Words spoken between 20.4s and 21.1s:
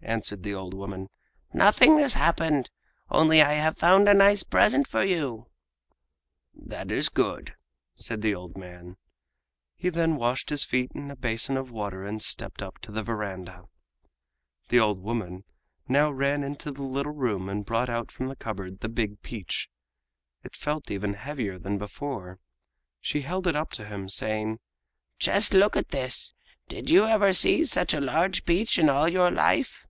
It felt